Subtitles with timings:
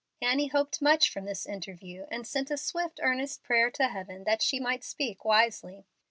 [0.19, 4.41] Annie hoped much from this interview, and sent a swift, earnest prayer to Heaven that
[4.41, 5.85] she might speak wisely.